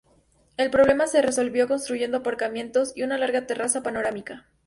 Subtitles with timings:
[0.57, 4.47] El problema se resolvió construyendo aparcamientos y una larga terraza panorámica.